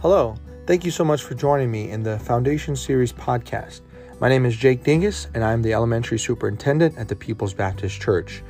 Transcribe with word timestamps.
Hello, 0.00 0.36
thank 0.64 0.84
you 0.84 0.92
so 0.92 1.04
much 1.04 1.24
for 1.24 1.34
joining 1.34 1.72
me 1.72 1.90
in 1.90 2.04
the 2.04 2.20
Foundation 2.20 2.76
Series 2.76 3.12
podcast. 3.12 3.80
My 4.20 4.28
name 4.28 4.46
is 4.46 4.56
Jake 4.56 4.84
Dingus, 4.84 5.26
and 5.34 5.42
I'm 5.42 5.60
the 5.60 5.72
elementary 5.74 6.20
superintendent 6.20 6.96
at 6.96 7.08
the 7.08 7.16
People's 7.16 7.52
Baptist 7.52 8.00
Church. 8.00 8.44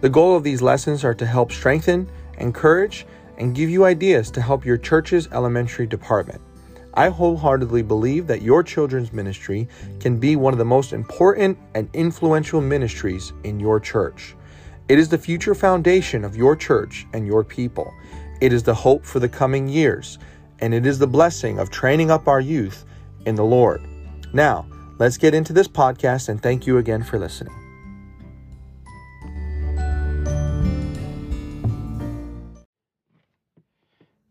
The 0.00 0.08
goal 0.08 0.34
of 0.34 0.42
these 0.42 0.62
lessons 0.62 1.04
are 1.04 1.12
to 1.12 1.26
help 1.26 1.52
strengthen, 1.52 2.08
encourage, 2.38 3.04
and 3.36 3.54
give 3.54 3.68
you 3.68 3.84
ideas 3.84 4.30
to 4.30 4.40
help 4.40 4.64
your 4.64 4.78
church's 4.78 5.28
elementary 5.32 5.86
department. 5.86 6.40
I 6.94 7.10
wholeheartedly 7.10 7.82
believe 7.82 8.26
that 8.28 8.40
your 8.40 8.62
children's 8.62 9.12
ministry 9.12 9.68
can 10.00 10.18
be 10.18 10.34
one 10.34 10.54
of 10.54 10.58
the 10.58 10.64
most 10.64 10.94
important 10.94 11.58
and 11.74 11.90
influential 11.92 12.62
ministries 12.62 13.34
in 13.44 13.60
your 13.60 13.80
church. 13.80 14.34
It 14.88 14.98
is 14.98 15.10
the 15.10 15.18
future 15.18 15.54
foundation 15.54 16.24
of 16.24 16.38
your 16.38 16.56
church 16.56 17.06
and 17.12 17.26
your 17.26 17.44
people. 17.44 17.92
It 18.40 18.54
is 18.54 18.62
the 18.62 18.74
hope 18.74 19.04
for 19.04 19.20
the 19.20 19.28
coming 19.28 19.68
years 19.68 20.18
and 20.60 20.74
it 20.74 20.86
is 20.86 20.98
the 20.98 21.06
blessing 21.06 21.58
of 21.58 21.70
training 21.70 22.10
up 22.10 22.28
our 22.28 22.40
youth 22.40 22.84
in 23.24 23.34
the 23.34 23.44
Lord. 23.44 23.82
Now, 24.32 24.66
let's 24.98 25.16
get 25.16 25.34
into 25.34 25.52
this 25.52 25.68
podcast 25.68 26.28
and 26.28 26.42
thank 26.42 26.66
you 26.66 26.78
again 26.78 27.02
for 27.02 27.18
listening. 27.18 27.54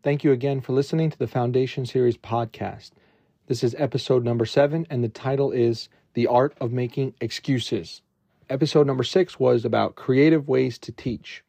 Thank 0.02 0.22
you 0.22 0.30
again 0.30 0.60
for 0.60 0.72
listening 0.72 1.10
to 1.10 1.18
the 1.18 1.26
Foundation 1.26 1.84
Series 1.84 2.16
podcast. 2.16 2.92
This 3.48 3.64
is 3.64 3.74
episode 3.76 4.24
number 4.24 4.46
seven, 4.46 4.86
and 4.88 5.02
the 5.02 5.08
title 5.08 5.50
is 5.50 5.88
The 6.14 6.28
Art 6.28 6.56
of 6.60 6.72
Making 6.72 7.14
Excuses. 7.20 8.02
Episode 8.48 8.86
number 8.86 9.02
six 9.02 9.40
was 9.40 9.64
about 9.64 9.96
creative 9.96 10.46
ways 10.46 10.78
to 10.78 10.92
teach. 10.92 11.42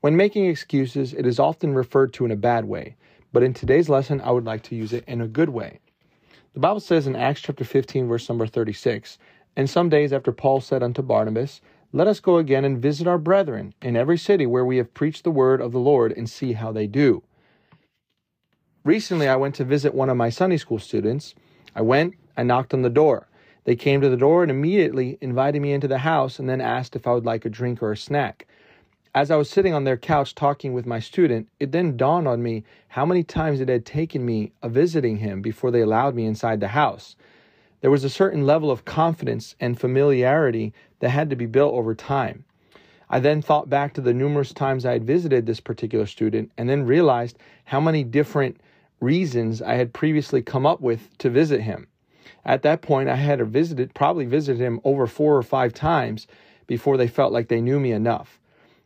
When 0.00 0.16
making 0.16 0.46
excuses, 0.46 1.12
it 1.12 1.26
is 1.26 1.40
often 1.40 1.74
referred 1.74 2.12
to 2.12 2.24
in 2.24 2.30
a 2.30 2.36
bad 2.36 2.66
way, 2.66 2.94
but 3.34 3.42
in 3.42 3.52
today's 3.52 3.88
lesson, 3.88 4.20
I 4.20 4.30
would 4.30 4.44
like 4.44 4.62
to 4.62 4.76
use 4.76 4.92
it 4.92 5.02
in 5.08 5.20
a 5.20 5.26
good 5.26 5.48
way. 5.48 5.80
The 6.52 6.60
Bible 6.60 6.78
says 6.78 7.08
in 7.08 7.16
Acts 7.16 7.40
chapter 7.40 7.64
15, 7.64 8.06
verse 8.06 8.28
number 8.28 8.46
36, 8.46 9.18
And 9.56 9.68
some 9.68 9.88
days 9.88 10.12
after 10.12 10.30
Paul 10.30 10.60
said 10.60 10.84
unto 10.84 11.02
Barnabas, 11.02 11.60
Let 11.92 12.06
us 12.06 12.20
go 12.20 12.36
again 12.36 12.64
and 12.64 12.80
visit 12.80 13.08
our 13.08 13.18
brethren 13.18 13.74
in 13.82 13.96
every 13.96 14.18
city 14.18 14.46
where 14.46 14.64
we 14.64 14.76
have 14.76 14.94
preached 14.94 15.24
the 15.24 15.32
word 15.32 15.60
of 15.60 15.72
the 15.72 15.80
Lord 15.80 16.12
and 16.12 16.30
see 16.30 16.52
how 16.52 16.70
they 16.70 16.86
do. 16.86 17.24
Recently, 18.84 19.26
I 19.26 19.34
went 19.34 19.56
to 19.56 19.64
visit 19.64 19.94
one 19.94 20.10
of 20.10 20.16
my 20.16 20.30
Sunday 20.30 20.56
school 20.56 20.78
students. 20.78 21.34
I 21.74 21.82
went, 21.82 22.14
I 22.36 22.44
knocked 22.44 22.72
on 22.72 22.82
the 22.82 22.88
door. 22.88 23.26
They 23.64 23.74
came 23.74 24.00
to 24.00 24.08
the 24.08 24.16
door 24.16 24.42
and 24.42 24.50
immediately 24.50 25.18
invited 25.20 25.60
me 25.60 25.72
into 25.72 25.88
the 25.88 25.98
house 25.98 26.38
and 26.38 26.48
then 26.48 26.60
asked 26.60 26.94
if 26.94 27.04
I 27.04 27.12
would 27.12 27.24
like 27.24 27.44
a 27.44 27.50
drink 27.50 27.82
or 27.82 27.90
a 27.90 27.96
snack. 27.96 28.46
As 29.16 29.30
I 29.30 29.36
was 29.36 29.48
sitting 29.48 29.72
on 29.72 29.84
their 29.84 29.96
couch 29.96 30.34
talking 30.34 30.72
with 30.72 30.86
my 30.86 30.98
student, 30.98 31.46
it 31.60 31.70
then 31.70 31.96
dawned 31.96 32.26
on 32.26 32.42
me 32.42 32.64
how 32.88 33.06
many 33.06 33.22
times 33.22 33.60
it 33.60 33.68
had 33.68 33.86
taken 33.86 34.26
me 34.26 34.50
a 34.60 34.68
visiting 34.68 35.18
him 35.18 35.40
before 35.40 35.70
they 35.70 35.82
allowed 35.82 36.16
me 36.16 36.26
inside 36.26 36.58
the 36.58 36.68
house. 36.68 37.14
There 37.80 37.92
was 37.92 38.02
a 38.02 38.10
certain 38.10 38.44
level 38.44 38.72
of 38.72 38.84
confidence 38.84 39.54
and 39.60 39.78
familiarity 39.78 40.72
that 40.98 41.10
had 41.10 41.30
to 41.30 41.36
be 41.36 41.46
built 41.46 41.74
over 41.74 41.94
time. 41.94 42.44
I 43.08 43.20
then 43.20 43.40
thought 43.40 43.70
back 43.70 43.94
to 43.94 44.00
the 44.00 44.12
numerous 44.12 44.52
times 44.52 44.84
I 44.84 44.94
had 44.94 45.04
visited 45.04 45.46
this 45.46 45.60
particular 45.60 46.06
student 46.06 46.50
and 46.58 46.68
then 46.68 46.84
realized 46.84 47.38
how 47.66 47.80
many 47.80 48.02
different 48.02 48.60
reasons 48.98 49.62
I 49.62 49.74
had 49.74 49.92
previously 49.92 50.42
come 50.42 50.66
up 50.66 50.80
with 50.80 51.16
to 51.18 51.30
visit 51.30 51.60
him. 51.60 51.86
At 52.44 52.62
that 52.62 52.82
point, 52.82 53.08
I 53.08 53.14
had 53.14 53.40
visited, 53.46 53.94
probably 53.94 54.24
visited 54.24 54.60
him 54.60 54.80
over 54.82 55.06
four 55.06 55.36
or 55.36 55.42
five 55.44 55.72
times 55.72 56.26
before 56.66 56.96
they 56.96 57.06
felt 57.06 57.32
like 57.32 57.46
they 57.46 57.60
knew 57.60 57.78
me 57.78 57.92
enough. 57.92 58.40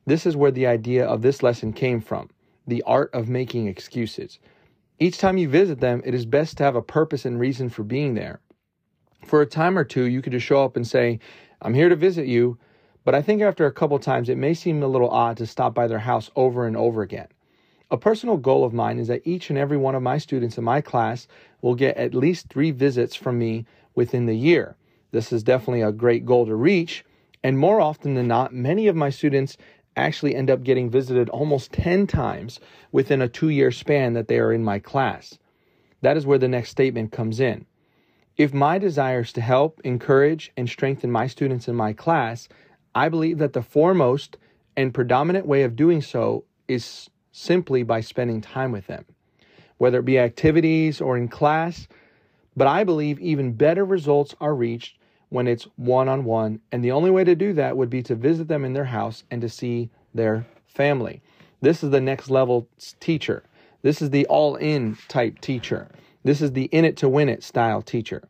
This 0.08 0.24
is 0.24 0.38
where 0.38 0.50
the 0.50 0.66
idea 0.66 1.04
of 1.04 1.20
this 1.20 1.42
lesson 1.42 1.74
came 1.74 2.00
from 2.00 2.30
the 2.66 2.82
art 2.86 3.10
of 3.12 3.28
making 3.28 3.66
excuses. 3.66 4.38
Each 4.98 5.18
time 5.18 5.36
you 5.36 5.50
visit 5.50 5.80
them, 5.80 6.00
it 6.02 6.14
is 6.14 6.24
best 6.24 6.56
to 6.56 6.64
have 6.64 6.76
a 6.76 6.80
purpose 6.80 7.26
and 7.26 7.38
reason 7.38 7.68
for 7.68 7.82
being 7.82 8.14
there. 8.14 8.40
For 9.26 9.42
a 9.42 9.46
time 9.46 9.76
or 9.76 9.84
two, 9.84 10.04
you 10.04 10.22
could 10.22 10.32
just 10.32 10.46
show 10.46 10.64
up 10.64 10.76
and 10.76 10.86
say, 10.86 11.20
I'm 11.60 11.74
here 11.74 11.90
to 11.90 11.96
visit 11.96 12.26
you, 12.26 12.58
but 13.04 13.14
I 13.14 13.20
think 13.20 13.42
after 13.42 13.66
a 13.66 13.72
couple 13.72 13.98
times, 13.98 14.30
it 14.30 14.38
may 14.38 14.54
seem 14.54 14.82
a 14.82 14.86
little 14.86 15.10
odd 15.10 15.36
to 15.38 15.46
stop 15.46 15.74
by 15.74 15.86
their 15.86 15.98
house 15.98 16.30
over 16.36 16.66
and 16.66 16.74
over 16.74 17.02
again. 17.02 17.28
A 17.90 17.98
personal 17.98 18.38
goal 18.38 18.64
of 18.64 18.72
mine 18.72 18.98
is 18.98 19.08
that 19.08 19.26
each 19.26 19.50
and 19.50 19.58
every 19.58 19.76
one 19.76 19.94
of 19.94 20.02
my 20.02 20.16
students 20.16 20.56
in 20.56 20.64
my 20.64 20.80
class 20.80 21.28
will 21.60 21.74
get 21.74 21.98
at 21.98 22.14
least 22.14 22.48
three 22.48 22.70
visits 22.70 23.14
from 23.14 23.38
me 23.38 23.66
within 23.94 24.24
the 24.24 24.36
year. 24.36 24.74
This 25.10 25.34
is 25.34 25.42
definitely 25.42 25.82
a 25.82 25.92
great 25.92 26.24
goal 26.24 26.46
to 26.46 26.54
reach, 26.54 27.04
and 27.42 27.58
more 27.58 27.80
often 27.80 28.14
than 28.14 28.26
not, 28.26 28.52
many 28.52 28.88
of 28.88 28.96
my 28.96 29.10
students 29.10 29.56
actually 29.98 30.34
end 30.34 30.50
up 30.50 30.62
getting 30.62 30.90
visited 30.90 31.28
almost 31.28 31.72
10 31.72 32.06
times 32.06 32.60
within 32.92 33.20
a 33.20 33.28
two 33.28 33.48
year 33.48 33.70
span 33.70 34.14
that 34.14 34.28
they 34.28 34.38
are 34.38 34.52
in 34.52 34.64
my 34.64 34.78
class. 34.78 35.38
That 36.02 36.16
is 36.16 36.26
where 36.26 36.38
the 36.38 36.48
next 36.48 36.70
statement 36.70 37.12
comes 37.12 37.40
in. 37.40 37.66
If 38.36 38.54
my 38.54 38.78
desire 38.78 39.20
is 39.20 39.32
to 39.32 39.40
help, 39.40 39.80
encourage, 39.82 40.52
and 40.56 40.68
strengthen 40.68 41.10
my 41.10 41.26
students 41.26 41.66
in 41.66 41.74
my 41.74 41.92
class, 41.92 42.48
I 42.94 43.08
believe 43.08 43.38
that 43.38 43.52
the 43.52 43.62
foremost 43.62 44.36
and 44.76 44.94
predominant 44.94 45.46
way 45.46 45.64
of 45.64 45.74
doing 45.74 46.00
so 46.00 46.44
is 46.68 47.10
simply 47.32 47.82
by 47.82 48.00
spending 48.00 48.40
time 48.40 48.70
with 48.70 48.86
them, 48.86 49.04
whether 49.78 49.98
it 49.98 50.04
be 50.04 50.18
activities 50.18 51.00
or 51.00 51.16
in 51.16 51.28
class. 51.28 51.88
But 52.56 52.68
I 52.68 52.84
believe 52.84 53.18
even 53.18 53.54
better 53.54 53.84
results 53.84 54.36
are 54.40 54.54
reached 54.54 54.97
when 55.30 55.46
it's 55.46 55.66
one 55.76 56.08
on 56.08 56.24
one. 56.24 56.60
And 56.72 56.84
the 56.84 56.92
only 56.92 57.10
way 57.10 57.24
to 57.24 57.34
do 57.34 57.52
that 57.54 57.76
would 57.76 57.90
be 57.90 58.02
to 58.04 58.14
visit 58.14 58.48
them 58.48 58.64
in 58.64 58.72
their 58.72 58.84
house 58.84 59.24
and 59.30 59.40
to 59.42 59.48
see 59.48 59.90
their 60.14 60.46
family. 60.66 61.22
This 61.60 61.82
is 61.82 61.90
the 61.90 62.00
next 62.00 62.30
level 62.30 62.68
teacher. 63.00 63.42
This 63.82 64.00
is 64.02 64.10
the 64.10 64.26
all 64.26 64.56
in 64.56 64.96
type 65.08 65.40
teacher. 65.40 65.88
This 66.24 66.40
is 66.40 66.52
the 66.52 66.64
in 66.64 66.84
it 66.84 66.96
to 66.98 67.08
win 67.08 67.28
it 67.28 67.42
style 67.42 67.82
teacher. 67.82 68.22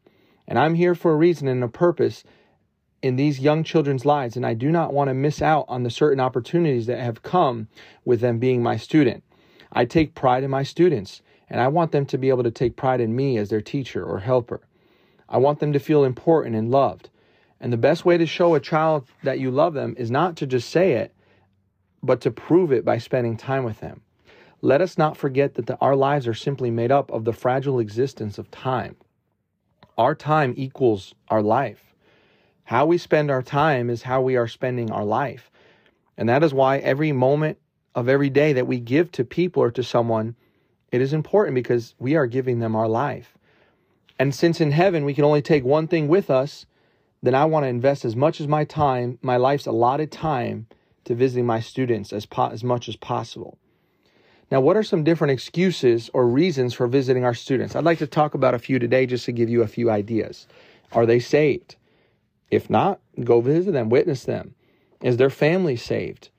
And 0.47 0.59
I'm 0.59 0.75
here 0.75 0.95
for 0.95 1.13
a 1.13 1.17
reason 1.17 1.49
and 1.49 1.63
a 1.63 1.69
purpose 1.69 2.25
in 3.03 3.17
these 3.17 3.39
young 3.39 3.63
children's 3.63 4.05
lives, 4.05 4.37
and 4.37 4.45
I 4.45 4.55
do 4.55 4.71
not 4.71 4.93
want 4.93 5.09
to 5.09 5.15
miss 5.15 5.41
out 5.41 5.67
on 5.69 5.83
the 5.83 5.91
certain 5.91 6.21
opportunities 6.21 6.87
that 6.87 6.99
have 6.99 7.23
come 7.23 7.69
with 8.05 8.21
them 8.21 8.39
being 8.39 8.63
my 8.63 8.77
student. 8.77 9.23
I 9.73 9.85
take 9.85 10.15
pride 10.15 10.43
in 10.43 10.51
my 10.51 10.63
students, 10.63 11.23
and 11.49 11.61
I 11.61 11.69
want 11.69 11.93
them 11.93 12.07
to 12.07 12.19
be 12.19 12.29
able 12.29 12.43
to 12.43 12.51
take 12.51 12.77
pride 12.77 13.01
in 13.01 13.15
me 13.15 13.39
as 13.39 13.51
their 13.51 13.61
teacher 13.61 14.05
or 14.05 14.19
helper. 14.19 14.63
I 15.29 15.39
want 15.39 15.61
them 15.61 15.73
to 15.73 15.79
feel 15.79 16.05
important 16.05 16.57
and 16.57 16.71
loved. 16.71 17.11
And 17.61 17.73
the 17.73 17.77
best 17.77 18.05
way 18.05 18.17
to 18.17 18.27
show 18.27 18.55
a 18.55 18.61
child 18.61 19.07
that 19.25 19.39
you 19.39 19.51
love 19.51 19.75
them 19.75 19.95
is 19.99 20.11
not 20.11 20.37
to 20.37 20.47
just 20.47 20.71
say 20.71 20.93
it, 20.93 21.13
but 22.03 22.21
to 22.23 22.31
prove 22.31 22.73
it 22.73 22.85
by 22.85 22.99
spending 22.99 23.37
time 23.37 23.65
with 23.65 23.81
them. 23.81 24.03
Let 24.61 24.81
us 24.81 24.99
not 24.99 25.17
forget 25.17 25.55
that 25.55 25.67
the, 25.67 25.77
our 25.81 25.97
lives 25.97 26.27
are 26.27 26.35
simply 26.35 26.71
made 26.71 26.91
up 26.91 27.11
of 27.11 27.25
the 27.25 27.33
fragile 27.33 27.79
existence 27.79 28.39
of 28.39 28.51
time. 28.51 28.97
Our 29.97 30.15
time 30.15 30.55
equals 30.57 31.15
our 31.29 31.43
life. 31.43 31.95
How 32.65 32.87
we 32.87 32.99
spend 32.99 33.31
our 33.31 33.43
time 33.43 33.89
is 33.91 34.03
how 34.03 34.21
we 34.21 34.37
are 34.37 34.49
spending 34.49 34.91
our 34.91 35.05
life. 35.05 35.51
And 36.17 36.29
that 36.29 36.43
is 36.43 36.53
why 36.53 36.79
every 36.79 37.13
moment 37.13 37.59
of 37.95 38.09
every 38.09 38.31
day 38.31 38.53
that 38.53 38.67
we 38.67 38.79
give 38.79 39.11
to 39.13 39.25
people 39.25 39.63
or 39.63 39.71
to 39.71 39.83
someone, 39.83 40.37
it 40.93 41.01
is 41.01 41.13
important 41.13 41.55
because 41.55 41.95
we 41.99 42.15
are 42.15 42.27
giving 42.27 42.59
them 42.59 42.77
our 42.77 42.89
life. 42.89 43.38
And 44.19 44.35
since 44.35 44.61
in 44.61 44.73
heaven 44.73 45.05
we 45.05 45.15
can 45.15 45.25
only 45.25 45.43
take 45.43 45.65
one 45.65 45.87
thing 45.87 46.09
with 46.09 46.31
us, 46.31 46.67
then 47.23 47.35
I 47.35 47.45
want 47.45 47.65
to 47.65 47.69
invest 47.69 48.05
as 48.05 48.17
much 48.17 48.41
as 48.41 48.49
my 48.49 48.65
time, 48.65 49.19
my 49.23 49.37
life's 49.37 49.67
allotted 49.67 50.11
time, 50.13 50.67
to 51.05 51.15
visiting 51.15 51.47
my 51.47 51.61
students 51.61 52.13
as, 52.13 52.27
po- 52.27 52.51
as 52.51 52.63
much 52.63 52.89
as 52.89 52.97
possible. 52.97 53.59
Now, 54.51 54.61
what 54.61 54.77
are 54.77 54.83
some 54.83 55.05
different 55.05 55.33
excuses 55.33 56.11
or 56.15 56.27
reasons 56.27 56.75
for 56.75 56.87
visiting 56.87 57.25
our 57.25 57.35
students? 57.35 57.77
I'd 57.77 57.85
like 57.85 57.99
to 57.99 58.07
talk 58.07 58.35
about 58.35 58.55
a 58.55 58.59
few 58.59 58.79
today 58.79 59.07
just 59.07 59.25
to 59.27 59.33
give 59.33 59.49
you 59.49 59.63
a 59.63 59.67
few 59.69 59.91
ideas. 59.91 60.47
Are 60.93 61.07
they 61.07 61.21
saved? 61.21 61.77
If 62.51 62.71
not, 62.71 63.01
go 63.25 63.41
visit 63.41 63.73
them, 63.73 63.91
witness 63.91 64.25
them. 64.25 64.55
Is 65.03 65.19
their 65.19 65.31
family 65.31 65.77
saved? 65.77 66.31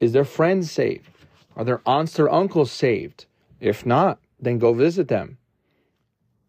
Is 0.00 0.12
their 0.12 0.24
friends 0.24 0.70
saved? 0.70 1.08
Are 1.56 1.64
their 1.64 1.82
aunts 1.86 2.18
or 2.18 2.28
uncles 2.30 2.72
saved? 2.72 3.26
If 3.60 3.86
not, 3.86 4.18
then 4.40 4.58
go 4.58 4.72
visit 4.72 5.06
them. 5.06 5.38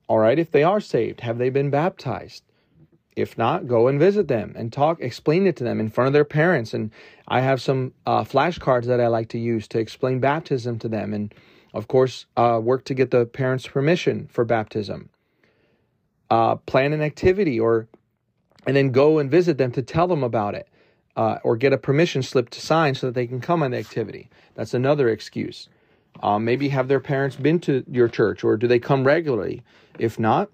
All 0.08 0.20
right, 0.20 0.38
if 0.38 0.52
they 0.52 0.64
are 0.64 0.80
saved, 0.80 1.22
have 1.22 1.38
they 1.38 1.50
been 1.50 1.70
baptized? 1.70 2.44
If 3.16 3.38
not, 3.38 3.68
go 3.68 3.88
and 3.88 4.00
visit 4.00 4.28
them 4.28 4.54
and 4.58 4.74
talk, 4.74 5.00
explain 5.00 5.46
it 5.46 5.56
to 5.58 5.64
them 5.64 5.80
in 5.80 5.90
front 5.90 6.08
of 6.08 6.14
their 6.14 6.26
parents. 6.26 6.74
And 6.74 6.92
I 7.28 7.42
have 7.42 7.62
some 7.62 7.94
uh, 8.06 8.24
flashcards 8.24 8.86
that 8.86 9.00
I 9.00 9.08
like 9.08 9.30
to 9.30 9.40
use 9.40 9.68
to 9.70 9.80
explain 9.80 10.20
baptism 10.20 10.80
to 10.80 10.90
them. 10.90 11.14
And 11.14 11.34
of 11.74 11.88
course, 11.88 12.26
uh, 12.36 12.60
work 12.62 12.86
to 12.86 12.94
get 12.94 13.12
the 13.12 13.26
parents' 13.26 13.68
permission 13.68 14.28
for 14.32 14.46
baptism. 14.46 15.10
Uh, 16.30 16.56
plan 16.56 16.94
an 16.94 17.02
activity 17.02 17.60
or, 17.60 17.88
and 18.66 18.76
then 18.76 18.92
go 18.92 19.20
and 19.20 19.30
visit 19.30 19.58
them 19.60 19.72
to 19.72 19.84
tell 19.84 20.08
them 20.08 20.24
about 20.24 20.56
it. 20.56 20.68
Uh, 21.16 21.38
or 21.44 21.56
get 21.56 21.72
a 21.72 21.78
permission 21.78 22.24
slip 22.24 22.50
to 22.50 22.60
sign 22.60 22.96
so 22.96 23.06
that 23.06 23.14
they 23.14 23.28
can 23.28 23.40
come 23.40 23.62
on 23.62 23.70
the 23.70 23.78
activity. 23.78 24.32
That's 24.56 24.74
another 24.74 25.10
excuse. 25.10 25.70
Um, 26.22 26.46
maybe 26.46 26.70
have 26.70 26.88
their 26.88 27.00
parents 27.00 27.36
been 27.36 27.60
to 27.62 27.84
your 27.90 28.08
church 28.08 28.44
or 28.44 28.56
do 28.56 28.68
they 28.68 28.80
come 28.80 29.04
regularly? 29.04 29.64
If 30.00 30.20
not, 30.20 30.50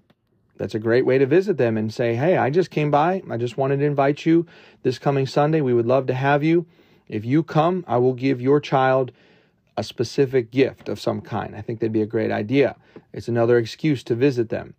that's 0.56 0.74
a 0.74 0.78
great 0.78 1.06
way 1.06 1.18
to 1.18 1.26
visit 1.26 1.56
them 1.56 1.76
and 1.76 1.92
say, 1.92 2.14
Hey, 2.14 2.36
I 2.36 2.50
just 2.50 2.70
came 2.70 2.90
by. 2.90 3.22
I 3.30 3.36
just 3.36 3.56
wanted 3.56 3.78
to 3.78 3.84
invite 3.84 4.26
you 4.26 4.46
this 4.82 4.98
coming 4.98 5.26
Sunday. 5.26 5.60
We 5.60 5.74
would 5.74 5.86
love 5.86 6.06
to 6.06 6.14
have 6.14 6.42
you. 6.42 6.66
If 7.08 7.24
you 7.24 7.42
come, 7.42 7.84
I 7.88 7.96
will 7.96 8.14
give 8.14 8.40
your 8.40 8.60
child 8.60 9.12
a 9.76 9.82
specific 9.82 10.50
gift 10.50 10.88
of 10.88 11.00
some 11.00 11.22
kind. 11.22 11.56
I 11.56 11.62
think 11.62 11.80
that'd 11.80 11.92
be 11.92 12.02
a 12.02 12.06
great 12.06 12.30
idea. 12.30 12.76
It's 13.12 13.28
another 13.28 13.56
excuse 13.58 14.02
to 14.04 14.14
visit 14.14 14.50
them. 14.50 14.74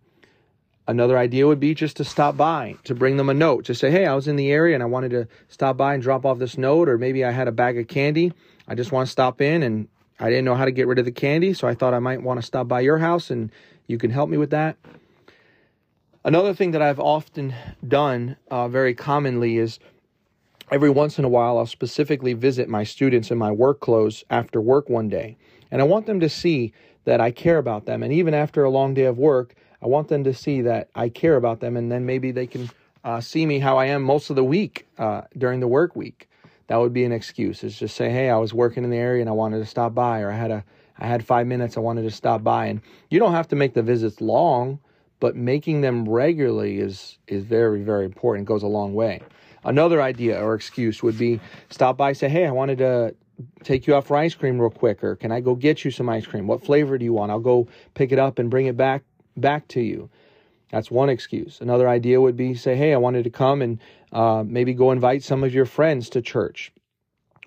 Another 0.86 1.18
idea 1.18 1.46
would 1.46 1.60
be 1.60 1.74
just 1.74 1.96
to 1.96 2.04
stop 2.04 2.36
by, 2.36 2.76
to 2.84 2.94
bring 2.94 3.16
them 3.16 3.28
a 3.28 3.34
note, 3.34 3.64
to 3.64 3.74
say, 3.74 3.90
hey, 3.90 4.06
I 4.06 4.14
was 4.14 4.28
in 4.28 4.36
the 4.36 4.50
area 4.50 4.74
and 4.74 4.82
I 4.82 4.86
wanted 4.86 5.10
to 5.10 5.28
stop 5.48 5.76
by 5.76 5.94
and 5.94 6.02
drop 6.02 6.24
off 6.24 6.38
this 6.38 6.56
note, 6.56 6.88
or 6.88 6.98
maybe 6.98 7.24
I 7.24 7.30
had 7.32 7.48
a 7.48 7.52
bag 7.52 7.78
of 7.78 7.88
candy. 7.88 8.32
I 8.66 8.74
just 8.74 8.92
want 8.92 9.06
to 9.06 9.12
stop 9.12 9.40
in 9.40 9.62
and 9.62 9.88
I 10.22 10.30
didn't 10.30 10.44
know 10.44 10.54
how 10.54 10.64
to 10.64 10.70
get 10.70 10.86
rid 10.86 11.00
of 11.00 11.04
the 11.04 11.10
candy, 11.10 11.52
so 11.52 11.66
I 11.66 11.74
thought 11.74 11.94
I 11.94 11.98
might 11.98 12.22
want 12.22 12.40
to 12.40 12.46
stop 12.46 12.68
by 12.68 12.80
your 12.80 12.98
house 12.98 13.28
and 13.28 13.50
you 13.88 13.98
can 13.98 14.12
help 14.12 14.30
me 14.30 14.36
with 14.36 14.50
that. 14.50 14.76
Another 16.24 16.54
thing 16.54 16.70
that 16.70 16.80
I've 16.80 17.00
often 17.00 17.52
done 17.88 18.36
uh, 18.48 18.68
very 18.68 18.94
commonly 18.94 19.58
is 19.58 19.80
every 20.70 20.90
once 20.90 21.18
in 21.18 21.24
a 21.24 21.28
while 21.28 21.58
I'll 21.58 21.66
specifically 21.66 22.34
visit 22.34 22.68
my 22.68 22.84
students 22.84 23.32
in 23.32 23.38
my 23.38 23.50
work 23.50 23.80
clothes 23.80 24.22
after 24.30 24.60
work 24.60 24.88
one 24.88 25.08
day. 25.08 25.36
And 25.72 25.80
I 25.80 25.84
want 25.84 26.06
them 26.06 26.20
to 26.20 26.28
see 26.28 26.72
that 27.04 27.20
I 27.20 27.32
care 27.32 27.58
about 27.58 27.86
them. 27.86 28.04
And 28.04 28.12
even 28.12 28.32
after 28.32 28.62
a 28.62 28.70
long 28.70 28.94
day 28.94 29.06
of 29.06 29.18
work, 29.18 29.56
I 29.82 29.88
want 29.88 30.06
them 30.06 30.22
to 30.22 30.32
see 30.32 30.60
that 30.62 30.88
I 30.94 31.08
care 31.08 31.34
about 31.34 31.58
them. 31.58 31.76
And 31.76 31.90
then 31.90 32.06
maybe 32.06 32.30
they 32.30 32.46
can 32.46 32.70
uh, 33.02 33.20
see 33.20 33.44
me 33.44 33.58
how 33.58 33.76
I 33.76 33.86
am 33.86 34.02
most 34.04 34.30
of 34.30 34.36
the 34.36 34.44
week 34.44 34.86
uh, 34.98 35.22
during 35.36 35.58
the 35.58 35.66
work 35.66 35.96
week. 35.96 36.28
That 36.72 36.80
would 36.80 36.94
be 36.94 37.04
an 37.04 37.12
excuse. 37.12 37.62
Is 37.64 37.78
just 37.78 37.94
say, 37.94 38.08
hey, 38.08 38.30
I 38.30 38.38
was 38.38 38.54
working 38.54 38.82
in 38.82 38.88
the 38.88 38.96
area 38.96 39.20
and 39.20 39.28
I 39.28 39.34
wanted 39.34 39.58
to 39.58 39.66
stop 39.66 39.92
by, 39.92 40.22
or 40.22 40.30
I 40.30 40.36
had 40.36 40.50
a 40.50 40.64
I 40.98 41.06
had 41.06 41.22
five 41.22 41.46
minutes, 41.46 41.76
I 41.76 41.80
wanted 41.80 42.00
to 42.04 42.10
stop 42.10 42.42
by. 42.42 42.64
And 42.64 42.80
you 43.10 43.18
don't 43.18 43.34
have 43.34 43.46
to 43.48 43.56
make 43.56 43.74
the 43.74 43.82
visits 43.82 44.22
long, 44.22 44.78
but 45.20 45.36
making 45.36 45.82
them 45.82 46.08
regularly 46.08 46.78
is 46.78 47.18
is 47.28 47.44
very, 47.44 47.82
very 47.82 48.06
important. 48.06 48.46
It 48.46 48.48
goes 48.48 48.62
a 48.62 48.68
long 48.68 48.94
way. 48.94 49.20
Another 49.64 50.00
idea 50.00 50.42
or 50.42 50.54
excuse 50.54 51.02
would 51.02 51.18
be 51.18 51.40
stop 51.68 51.98
by, 51.98 52.14
say, 52.14 52.30
hey, 52.30 52.46
I 52.46 52.52
wanted 52.52 52.78
to 52.78 53.14
take 53.64 53.86
you 53.86 53.94
out 53.94 54.06
for 54.06 54.16
ice 54.16 54.34
cream 54.34 54.58
real 54.58 54.70
quick, 54.70 55.04
or 55.04 55.14
can 55.14 55.30
I 55.30 55.40
go 55.40 55.54
get 55.54 55.84
you 55.84 55.90
some 55.90 56.08
ice 56.08 56.26
cream? 56.26 56.46
What 56.46 56.64
flavor 56.64 56.96
do 56.96 57.04
you 57.04 57.12
want? 57.12 57.30
I'll 57.30 57.38
go 57.38 57.68
pick 57.92 58.12
it 58.12 58.18
up 58.18 58.38
and 58.38 58.48
bring 58.48 58.64
it 58.64 58.78
back 58.78 59.02
back 59.36 59.68
to 59.68 59.82
you. 59.82 60.08
That's 60.72 60.90
one 60.90 61.10
excuse. 61.10 61.60
Another 61.60 61.86
idea 61.86 62.20
would 62.20 62.36
be 62.36 62.54
say, 62.54 62.74
hey, 62.74 62.94
I 62.94 62.96
wanted 62.96 63.24
to 63.24 63.30
come 63.30 63.60
and 63.60 63.78
uh, 64.10 64.42
maybe 64.44 64.72
go 64.72 64.90
invite 64.90 65.22
some 65.22 65.44
of 65.44 65.52
your 65.52 65.66
friends 65.66 66.08
to 66.10 66.22
church, 66.22 66.72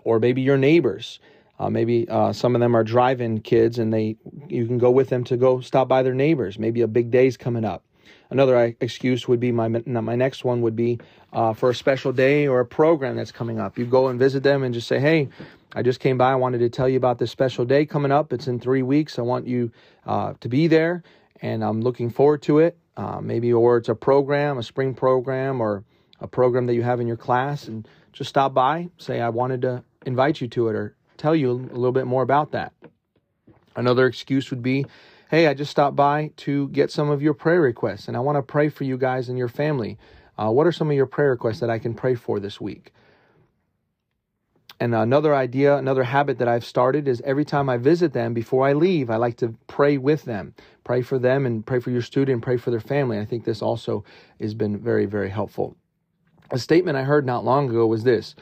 or 0.04 0.19
maybe 0.19 0.44
your 0.44 0.57
neighbors. 0.57 1.19
Uh, 1.57 1.69
maybe 1.69 2.07
uh, 2.07 2.31
some 2.31 2.54
of 2.54 2.62
them 2.62 2.75
are 2.75 2.83
drive-in 2.83 3.39
kids, 3.42 3.80
and 3.80 3.92
they 3.92 4.16
you 4.48 4.68
can 4.68 4.77
go 4.77 4.92
with 4.92 5.10
them 5.10 5.24
to 5.24 5.38
go 5.38 5.60
stop 5.60 5.88
by 5.88 6.04
their 6.04 6.13
neighbors. 6.13 6.60
Maybe 6.60 6.81
a 6.81 6.88
big 6.88 7.10
day's 7.10 7.36
coming 7.36 7.66
up. 7.66 7.83
Another 8.30 8.56
uh, 8.56 8.72
excuse 8.80 9.27
would 9.27 9.39
be 9.39 9.51
my 9.51 9.68
my 9.68 10.16
next 10.16 10.44
one 10.44 10.62
would 10.62 10.75
be 10.75 11.00
uh, 11.33 11.54
for 11.54 11.72
a 11.72 11.75
special 11.75 12.12
day 12.12 12.48
or 12.48 12.60
a 12.60 12.66
program 12.66 13.16
that's 13.16 13.31
coming 13.31 13.60
up. 13.60 13.77
You 13.77 13.86
go 13.86 14.10
and 14.10 14.19
visit 14.19 14.44
them 14.44 14.62
and 14.62 14.74
just 14.74 14.88
say, 14.88 15.00
"Hey, 15.00 15.30
I 15.74 15.81
just 15.81 16.00
came 16.00 16.18
by. 16.18 16.33
I 16.33 16.36
wanted 16.36 16.60
to 16.60 16.69
tell 16.69 16.88
you 16.88 16.98
about 16.98 17.18
this 17.18 17.31
special 17.31 17.66
day 17.66 17.88
coming 17.88 18.12
up. 18.12 18.33
It's 18.33 18.48
in 18.48 18.60
three 18.60 18.83
weeks. 18.83 19.18
I 19.18 19.24
want 19.24 19.48
you 19.48 19.72
uh, 20.06 20.33
to 20.42 20.50
be 20.50 20.68
there, 20.68 21.01
and 21.42 21.63
I'm 21.63 21.81
looking 21.81 22.12
forward 22.12 22.44
to 22.44 22.60
it. 22.60 22.77
Uh, 22.97 23.19
maybe 23.21 23.51
or 23.51 23.77
it's 23.77 23.89
a 23.89 23.95
program, 23.95 24.57
a 24.57 24.63
spring 24.63 24.94
program, 24.94 25.59
or 25.59 25.83
a 26.21 26.27
program 26.27 26.65
that 26.65 26.75
you 26.75 26.83
have 26.83 27.01
in 27.01 27.07
your 27.07 27.18
class, 27.18 27.68
and 27.68 27.88
just 28.13 28.30
stop 28.30 28.53
by. 28.53 28.89
Say, 28.97 29.19
I 29.19 29.30
wanted 29.30 29.62
to 29.63 29.83
invite 30.06 30.39
you 30.39 30.47
to 30.50 30.69
it, 30.69 30.75
or 30.75 30.95
tell 31.18 31.36
you 31.36 31.51
a 31.51 31.53
little 31.53 31.92
bit 31.92 32.07
more 32.07 32.24
about 32.24 32.51
that. 32.51 32.71
Another 33.75 34.06
excuse 34.06 34.50
would 34.50 34.63
be, 34.63 34.86
hey, 35.30 35.47
I 35.47 35.53
just 35.53 35.71
stopped 35.71 35.97
by 35.97 36.31
to 36.38 36.69
get 36.69 36.92
some 36.92 37.09
of 37.09 37.21
your 37.21 37.33
prayer 37.33 37.59
requests, 37.59 38.07
and 38.07 38.15
I 38.15 38.21
want 38.21 38.38
to 38.38 38.42
pray 38.42 38.69
for 38.69 38.86
you 38.86 38.98
guys 38.98 39.27
and 39.27 39.38
your 39.38 39.50
family. 39.50 39.98
Uh, 40.38 40.51
what 40.51 40.68
are 40.68 40.71
some 40.71 40.89
of 40.89 40.95
your 40.95 41.06
prayer 41.06 41.31
requests 41.31 41.59
that 41.59 41.69
I 41.69 41.80
can 41.80 41.94
pray 41.94 42.15
for 42.15 42.39
this 42.39 42.62
week? 42.62 42.94
And 44.80 44.94
another 44.94 45.33
idea, 45.33 45.77
another 45.77 46.04
habit 46.04 46.38
that 46.39 46.48
I've 46.48 46.66
started 46.66 47.07
is 47.07 47.22
every 47.22 47.45
time 47.45 47.69
I 47.69 47.77
visit 47.77 48.13
them, 48.13 48.33
before 48.33 48.68
I 48.68 48.74
leave, 48.74 49.10
I 49.10 49.16
like 49.16 49.38
to 49.38 49.56
pray 49.68 49.98
with 49.98 50.24
them, 50.24 50.54
pray 50.83 51.01
for 51.01 51.18
them, 51.18 51.45
and 51.45 51.66
pray 51.66 51.80
for 51.80 51.92
your 51.92 52.01
student, 52.01 52.42
pray 52.42 52.57
for 52.57 52.72
their 52.72 52.81
family. 52.81 53.19
I 53.19 53.25
think 53.25 53.45
this 53.45 53.62
also 53.62 54.04
has 54.42 54.54
been 54.54 54.77
very, 54.77 55.06
very 55.06 55.30
helpful. 55.30 55.77
A 56.51 56.60
statement 56.60 56.98
I 56.98 57.04
heard 57.04 57.25
not 57.25 57.45
long 57.45 57.69
ago 57.69 57.88
was 57.88 58.04
this 58.04 58.36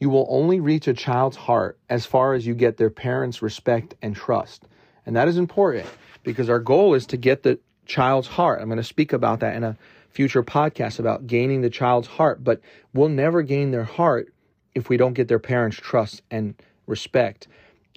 you 0.00 0.10
will 0.10 0.26
only 0.28 0.58
reach 0.60 0.88
a 0.88 0.94
child's 0.94 1.36
heart 1.36 1.78
as 1.88 2.04
far 2.04 2.34
as 2.34 2.46
you 2.46 2.54
get 2.54 2.76
their 2.76 2.90
parents' 2.90 3.40
respect 3.40 3.94
and 4.02 4.14
trust. 4.14 4.66
And 5.06 5.16
that 5.16 5.28
is 5.28 5.38
important 5.38 5.86
because 6.24 6.50
our 6.50 6.58
goal 6.58 6.94
is 6.94 7.06
to 7.06 7.16
get 7.16 7.42
the 7.42 7.58
child's 7.86 8.28
heart. 8.28 8.60
I'm 8.60 8.68
going 8.68 8.76
to 8.76 8.82
speak 8.82 9.12
about 9.12 9.40
that 9.40 9.54
in 9.54 9.62
a 9.62 9.76
future 10.10 10.42
podcast 10.42 10.98
about 10.98 11.26
gaining 11.26 11.60
the 11.60 11.70
child's 11.70 12.08
heart, 12.08 12.42
but 12.42 12.60
we'll 12.92 13.08
never 13.08 13.42
gain 13.42 13.70
their 13.70 13.84
heart 13.84 14.33
if 14.74 14.88
we 14.88 14.96
don't 14.96 15.14
get 15.14 15.28
their 15.28 15.38
parents' 15.38 15.76
trust 15.76 16.22
and 16.30 16.54
respect. 16.86 17.48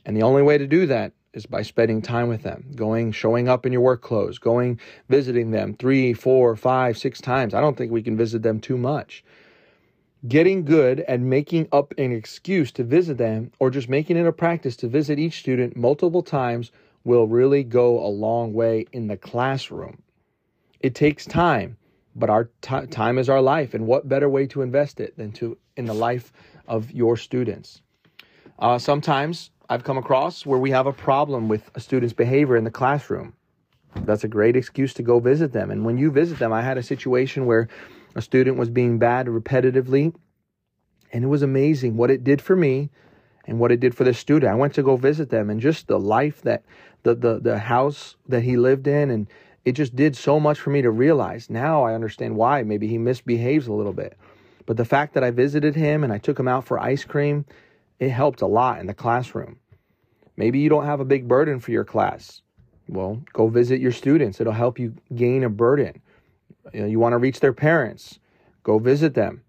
And 0.05 0.15
the 0.15 0.23
only 0.23 0.41
way 0.41 0.57
to 0.57 0.67
do 0.67 0.85
that 0.87 1.13
is 1.33 1.45
by 1.45 1.61
spending 1.61 2.01
time 2.01 2.29
with 2.29 2.43
them, 2.43 2.71
going, 2.75 3.11
showing 3.11 3.47
up 3.47 3.65
in 3.65 3.71
your 3.71 3.81
work 3.81 4.01
clothes, 4.01 4.39
going, 4.39 4.79
visiting 5.09 5.51
them 5.51 5.75
three, 5.75 6.13
four, 6.13 6.55
five, 6.55 6.97
six 6.97 7.21
times. 7.21 7.53
I 7.53 7.61
don't 7.61 7.77
think 7.77 7.91
we 7.91 8.01
can 8.01 8.17
visit 8.17 8.41
them 8.41 8.59
too 8.59 8.77
much 8.77 9.23
getting 10.27 10.65
good 10.65 11.01
at 11.01 11.19
making 11.19 11.67
up 11.71 11.93
an 11.97 12.11
excuse 12.11 12.71
to 12.71 12.83
visit 12.83 13.17
them 13.17 13.51
or 13.59 13.69
just 13.69 13.87
making 13.87 14.17
it 14.17 14.25
a 14.25 14.31
practice 14.31 14.75
to 14.77 14.87
visit 14.87 15.19
each 15.19 15.39
student 15.39 15.75
multiple 15.75 16.23
times 16.23 16.71
will 17.03 17.27
really 17.27 17.63
go 17.63 18.03
a 18.03 18.09
long 18.09 18.53
way 18.53 18.85
in 18.91 19.07
the 19.07 19.17
classroom. 19.17 20.01
It 20.79 20.95
takes 20.95 21.25
time, 21.25 21.77
but 22.17 22.29
our 22.29 22.49
t- 22.61 22.87
time 22.87 23.17
is 23.17 23.29
our 23.29 23.41
life, 23.41 23.73
and 23.73 23.87
what 23.87 24.09
better 24.09 24.27
way 24.27 24.47
to 24.47 24.61
invest 24.61 24.99
it 24.99 25.15
than 25.17 25.31
to 25.33 25.57
in 25.75 25.85
the 25.85 25.93
life 25.93 26.33
of 26.67 26.91
your 26.91 27.15
students? 27.15 27.81
Uh, 28.59 28.77
sometimes 28.77 29.51
I've 29.69 29.83
come 29.83 29.97
across 29.97 30.45
where 30.45 30.59
we 30.59 30.71
have 30.71 30.87
a 30.87 30.93
problem 30.93 31.47
with 31.47 31.69
a 31.75 31.79
student's 31.79 32.13
behavior 32.13 32.55
in 32.55 32.63
the 32.63 32.71
classroom. 32.71 33.33
That's 34.05 34.23
a 34.23 34.27
great 34.27 34.55
excuse 34.55 34.93
to 34.95 35.03
go 35.03 35.19
visit 35.19 35.53
them. 35.53 35.71
And 35.71 35.85
when 35.85 35.97
you 35.97 36.11
visit 36.11 36.39
them, 36.39 36.53
I 36.53 36.61
had 36.61 36.77
a 36.77 36.83
situation 36.83 37.45
where 37.45 37.67
a 38.15 38.21
student 38.21 38.57
was 38.57 38.69
being 38.69 38.97
bad 38.97 39.27
repetitively. 39.27 40.13
And 41.13 41.23
it 41.23 41.27
was 41.27 41.41
amazing 41.41 41.97
what 41.97 42.11
it 42.11 42.23
did 42.23 42.41
for 42.41 42.55
me 42.55 42.89
and 43.45 43.59
what 43.59 43.71
it 43.71 43.79
did 43.79 43.95
for 43.95 44.03
the 44.03 44.13
student. 44.13 44.51
I 44.51 44.55
went 44.55 44.73
to 44.75 44.83
go 44.83 44.97
visit 44.97 45.29
them 45.29 45.49
and 45.49 45.61
just 45.61 45.87
the 45.87 45.99
life 45.99 46.41
that 46.41 46.63
the, 47.03 47.15
the, 47.15 47.39
the 47.39 47.59
house 47.59 48.15
that 48.27 48.41
he 48.41 48.57
lived 48.57 48.87
in 48.87 49.09
and 49.09 49.27
it 49.67 49.75
just 49.75 49.97
did 49.97 50.15
so 50.15 50.39
much 50.39 50.61
for 50.61 50.69
me 50.69 50.81
to 50.81 50.89
realize. 50.89 51.49
Now 51.49 51.83
I 51.83 51.93
understand 51.93 52.37
why. 52.37 52.63
Maybe 52.63 52.87
he 52.87 52.97
misbehaves 52.97 53.67
a 53.67 53.73
little 53.73 53.91
bit. 53.91 54.17
But 54.65 54.77
the 54.77 54.85
fact 54.85 55.13
that 55.13 55.25
I 55.25 55.31
visited 55.31 55.75
him 55.75 56.05
and 56.05 56.13
I 56.13 56.19
took 56.19 56.39
him 56.39 56.47
out 56.47 56.63
for 56.63 56.79
ice 56.79 57.03
cream, 57.03 57.43
it 57.99 58.07
helped 58.07 58.41
a 58.41 58.47
lot 58.47 58.79
in 58.79 58.87
the 58.87 58.93
classroom. 58.93 59.59
Maybe 60.37 60.59
you 60.59 60.69
don't 60.69 60.85
have 60.85 61.01
a 61.01 61.05
big 61.05 61.27
burden 61.27 61.59
for 61.59 61.71
your 61.71 61.83
class. 61.83 62.41
Well, 62.87 63.21
go 63.33 63.49
visit 63.49 63.81
your 63.81 63.91
students. 63.91 64.39
It'll 64.39 64.53
help 64.53 64.79
you 64.79 64.95
gain 65.13 65.43
a 65.43 65.49
burden. 65.49 66.01
You, 66.73 66.79
know, 66.79 66.87
you 66.87 66.99
want 66.99 67.11
to 67.11 67.17
reach 67.17 67.41
their 67.41 67.51
parents, 67.51 68.19
go 68.63 68.79
visit 68.79 69.15
them. 69.15 69.43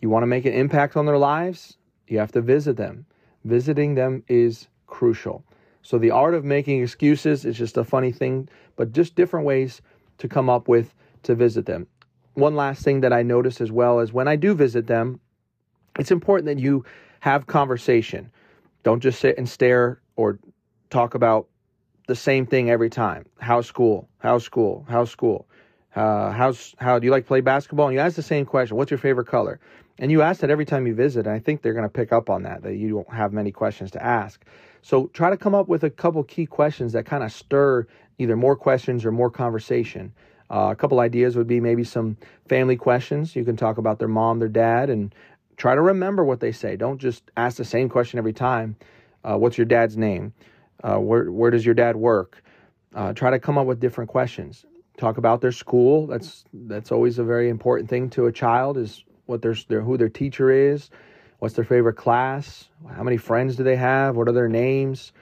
You 0.00 0.08
want 0.08 0.22
to 0.22 0.28
make 0.28 0.46
an 0.46 0.54
impact 0.54 0.96
on 0.96 1.04
their 1.04 1.18
lives, 1.18 1.76
you 2.08 2.18
have 2.20 2.32
to 2.32 2.40
visit 2.40 2.78
them. 2.78 3.04
Visiting 3.44 3.96
them 3.96 4.24
is 4.28 4.68
crucial. 4.86 5.44
So 5.82 5.98
the 5.98 6.10
art 6.10 6.34
of 6.34 6.44
making 6.44 6.82
excuses 6.82 7.44
is 7.44 7.58
just 7.58 7.76
a 7.76 7.84
funny 7.84 8.12
thing, 8.12 8.48
but 8.76 8.92
just 8.92 9.14
different 9.14 9.44
ways 9.46 9.82
to 10.18 10.28
come 10.28 10.48
up 10.48 10.68
with 10.68 10.94
to 11.24 11.34
visit 11.34 11.66
them. 11.66 11.86
One 12.34 12.56
last 12.56 12.82
thing 12.82 13.00
that 13.00 13.12
I 13.12 13.22
notice 13.22 13.60
as 13.60 13.70
well 13.70 14.00
is 14.00 14.12
when 14.12 14.28
I 14.28 14.36
do 14.36 14.54
visit 14.54 14.86
them, 14.86 15.20
it's 15.98 16.10
important 16.10 16.46
that 16.46 16.58
you 16.58 16.84
have 17.20 17.46
conversation. 17.46 18.30
Don't 18.84 19.00
just 19.00 19.20
sit 19.20 19.36
and 19.36 19.48
stare 19.48 20.00
or 20.16 20.38
talk 20.90 21.14
about 21.14 21.48
the 22.06 22.16
same 22.16 22.46
thing 22.46 22.70
every 22.70 22.90
time. 22.90 23.26
How's 23.38 23.66
school? 23.66 24.08
How's 24.18 24.44
school? 24.44 24.86
How's 24.88 25.10
school? 25.10 25.46
Uh, 25.94 26.30
how's 26.30 26.74
how 26.78 26.98
do 26.98 27.04
you 27.04 27.10
like 27.10 27.26
play 27.26 27.40
basketball? 27.40 27.88
And 27.88 27.94
you 27.94 28.00
ask 28.00 28.16
the 28.16 28.22
same 28.22 28.46
question. 28.46 28.76
What's 28.76 28.90
your 28.90 28.98
favorite 28.98 29.26
color? 29.26 29.60
And 30.02 30.10
you 30.10 30.20
ask 30.20 30.40
that 30.40 30.50
every 30.50 30.64
time 30.64 30.88
you 30.88 30.96
visit. 30.96 31.28
And 31.28 31.34
I 31.36 31.38
think 31.38 31.62
they're 31.62 31.74
going 31.74 31.84
to 31.84 31.88
pick 31.88 32.12
up 32.12 32.28
on 32.28 32.42
that. 32.42 32.64
That 32.64 32.74
you 32.74 32.88
don't 32.88 33.14
have 33.14 33.32
many 33.32 33.52
questions 33.52 33.92
to 33.92 34.02
ask. 34.02 34.44
So 34.82 35.06
try 35.14 35.30
to 35.30 35.36
come 35.36 35.54
up 35.54 35.68
with 35.68 35.84
a 35.84 35.90
couple 35.90 36.24
key 36.24 36.44
questions 36.44 36.92
that 36.94 37.06
kind 37.06 37.22
of 37.22 37.30
stir 37.30 37.86
either 38.18 38.34
more 38.34 38.56
questions 38.56 39.04
or 39.04 39.12
more 39.12 39.30
conversation. 39.30 40.12
Uh, 40.50 40.70
a 40.72 40.74
couple 40.74 40.98
ideas 40.98 41.36
would 41.36 41.46
be 41.46 41.60
maybe 41.60 41.84
some 41.84 42.16
family 42.48 42.74
questions. 42.74 43.36
You 43.36 43.44
can 43.44 43.56
talk 43.56 43.78
about 43.78 44.00
their 44.00 44.08
mom, 44.08 44.40
their 44.40 44.48
dad, 44.48 44.90
and 44.90 45.14
try 45.56 45.76
to 45.76 45.80
remember 45.80 46.24
what 46.24 46.40
they 46.40 46.50
say. 46.50 46.74
Don't 46.74 46.98
just 46.98 47.30
ask 47.36 47.56
the 47.56 47.64
same 47.64 47.88
question 47.88 48.18
every 48.18 48.32
time. 48.32 48.74
Uh, 49.22 49.36
what's 49.38 49.56
your 49.56 49.66
dad's 49.66 49.96
name? 49.96 50.32
Uh, 50.82 50.96
where 50.96 51.30
where 51.30 51.52
does 51.52 51.64
your 51.64 51.76
dad 51.76 51.94
work? 51.94 52.42
Uh, 52.92 53.12
try 53.12 53.30
to 53.30 53.38
come 53.38 53.56
up 53.56 53.68
with 53.68 53.78
different 53.78 54.10
questions 54.10 54.66
talk 54.98 55.16
about 55.16 55.40
their 55.40 55.52
school. 55.52 56.06
That's 56.06 56.44
that's 56.52 56.92
always 56.92 57.18
a 57.18 57.24
very 57.24 57.48
important 57.48 57.88
thing 57.88 58.10
to 58.10 58.26
a 58.26 58.32
child 58.32 58.76
is 58.76 59.04
what 59.26 59.42
their, 59.42 59.54
their 59.68 59.80
who 59.80 59.96
their 59.96 60.08
teacher 60.08 60.50
is, 60.50 60.90
what's 61.38 61.54
their 61.54 61.64
favorite 61.64 61.94
class, 61.94 62.68
how 62.94 63.02
many 63.02 63.16
friends 63.16 63.56
do 63.56 63.64
they 63.64 63.76
have, 63.76 64.16
what 64.16 64.28
are 64.28 64.32
their 64.32 64.48
names. 64.48 65.12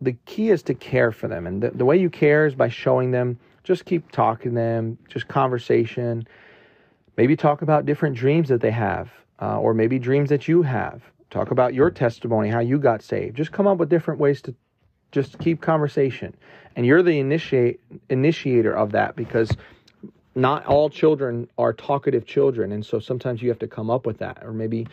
The 0.00 0.12
key 0.24 0.50
is 0.50 0.62
to 0.64 0.74
care 0.74 1.12
for 1.12 1.28
them, 1.28 1.46
and 1.46 1.62
the, 1.62 1.70
the 1.70 1.84
way 1.84 1.96
you 1.96 2.08
care 2.10 2.46
is 2.46 2.54
by 2.54 2.68
showing 2.68 3.10
them. 3.10 3.38
Just 3.64 3.84
keep 3.84 4.10
talking 4.10 4.52
to 4.52 4.54
them, 4.54 4.98
just 5.08 5.28
conversation. 5.28 6.26
Maybe 7.16 7.36
talk 7.36 7.62
about 7.62 7.84
different 7.84 8.16
dreams 8.16 8.48
that 8.48 8.60
they 8.60 8.70
have, 8.70 9.10
uh, 9.40 9.58
or 9.58 9.74
maybe 9.74 9.98
dreams 9.98 10.30
that 10.30 10.48
you 10.48 10.62
have. 10.62 11.02
talk 11.30 11.50
about 11.50 11.74
your 11.74 11.90
testimony, 11.90 12.48
how 12.48 12.60
you 12.60 12.78
got 12.78 13.02
saved. 13.02 13.36
Just 13.36 13.52
come 13.52 13.66
up 13.66 13.78
with 13.78 13.88
different 13.88 14.18
ways 14.20 14.42
to 14.42 14.54
just 15.12 15.38
keep 15.38 15.60
conversation. 15.60 16.34
And 16.76 16.86
you're 16.86 17.02
the 17.02 17.18
initiate 17.18 17.80
initiator 18.08 18.72
of 18.72 18.92
that 18.92 19.16
because 19.16 19.50
not 20.34 20.66
all 20.66 20.88
children 20.88 21.48
are 21.58 21.72
talkative 21.72 22.26
children, 22.26 22.72
and 22.72 22.84
so 22.84 22.98
sometimes 23.00 23.42
you 23.42 23.48
have 23.48 23.58
to 23.60 23.68
come 23.68 23.90
up 23.90 24.06
with 24.06 24.18
that, 24.18 24.38
or 24.42 24.52
maybe 24.52 24.86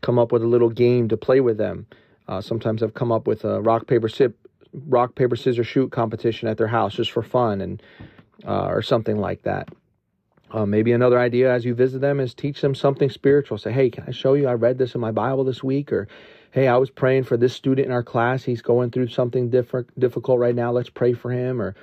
come 0.00 0.18
up 0.18 0.32
with 0.32 0.42
a 0.42 0.46
little 0.46 0.70
game 0.70 1.08
to 1.08 1.16
play 1.16 1.40
with 1.40 1.58
them. 1.58 1.86
Uh, 2.26 2.40
sometimes 2.40 2.82
I've 2.82 2.94
come 2.94 3.12
up 3.12 3.26
with 3.26 3.44
a 3.44 3.60
rock 3.60 3.86
paper 3.86 4.08
sip, 4.08 4.36
rock 4.72 5.14
paper 5.14 5.36
scissors 5.36 5.66
shoot 5.66 5.90
competition 5.90 6.48
at 6.48 6.56
their 6.56 6.66
house 6.66 6.94
just 6.94 7.10
for 7.10 7.22
fun, 7.22 7.60
and 7.60 7.82
uh, 8.46 8.66
or 8.66 8.82
something 8.82 9.18
like 9.18 9.42
that. 9.42 9.68
Uh, 10.50 10.64
maybe 10.64 10.92
another 10.92 11.18
idea 11.18 11.52
as 11.52 11.64
you 11.64 11.74
visit 11.74 12.00
them 12.00 12.20
is 12.20 12.32
teach 12.32 12.60
them 12.62 12.74
something 12.74 13.10
spiritual. 13.10 13.58
Say, 13.58 13.72
hey, 13.72 13.90
can 13.90 14.04
I 14.06 14.12
show 14.12 14.32
you? 14.32 14.48
I 14.48 14.54
read 14.54 14.78
this 14.78 14.94
in 14.94 15.00
my 15.00 15.10
Bible 15.10 15.44
this 15.44 15.62
week, 15.62 15.92
or 15.92 16.08
hey, 16.52 16.66
I 16.68 16.78
was 16.78 16.88
praying 16.88 17.24
for 17.24 17.36
this 17.36 17.52
student 17.52 17.86
in 17.86 17.92
our 17.92 18.02
class. 18.02 18.44
He's 18.44 18.62
going 18.62 18.90
through 18.90 19.08
something 19.08 19.50
different, 19.50 19.98
difficult 19.98 20.38
right 20.38 20.54
now. 20.54 20.72
Let's 20.72 20.88
pray 20.88 21.12
for 21.12 21.30
him, 21.30 21.60
or 21.60 21.74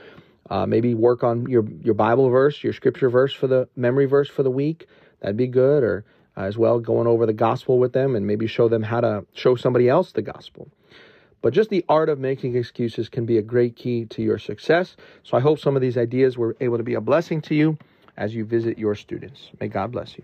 uh, 0.49 0.65
maybe 0.65 0.93
work 0.93 1.23
on 1.23 1.49
your 1.49 1.65
your 1.81 1.93
Bible 1.93 2.29
verse, 2.29 2.63
your 2.63 2.73
scripture 2.73 3.09
verse 3.09 3.33
for 3.33 3.47
the 3.47 3.67
memory 3.75 4.05
verse 4.05 4.29
for 4.29 4.43
the 4.43 4.51
week. 4.51 4.87
That'd 5.21 5.37
be 5.37 5.47
good. 5.47 5.83
Or 5.83 6.05
uh, 6.37 6.41
as 6.41 6.57
well, 6.57 6.79
going 6.79 7.07
over 7.07 7.25
the 7.25 7.33
gospel 7.33 7.79
with 7.79 7.93
them 7.93 8.15
and 8.15 8.27
maybe 8.27 8.47
show 8.47 8.67
them 8.67 8.83
how 8.83 9.01
to 9.01 9.25
show 9.33 9.55
somebody 9.55 9.87
else 9.87 10.11
the 10.11 10.21
gospel. 10.21 10.67
But 11.41 11.53
just 11.53 11.69
the 11.69 11.85
art 11.87 12.09
of 12.09 12.19
making 12.19 12.55
excuses 12.55 13.07
can 13.07 13.25
be 13.25 13.37
a 13.37 13.41
great 13.41 13.75
key 13.75 14.05
to 14.05 14.21
your 14.21 14.39
success. 14.39 14.95
So 15.23 15.37
I 15.37 15.39
hope 15.39 15.59
some 15.59 15.75
of 15.75 15.81
these 15.81 15.97
ideas 15.97 16.37
were 16.37 16.55
able 16.59 16.77
to 16.77 16.83
be 16.83 16.95
a 16.95 17.01
blessing 17.01 17.41
to 17.43 17.55
you 17.55 17.77
as 18.17 18.33
you 18.33 18.45
visit 18.45 18.79
your 18.79 18.95
students. 18.95 19.51
May 19.59 19.67
God 19.67 19.91
bless 19.91 20.17
you. 20.17 20.23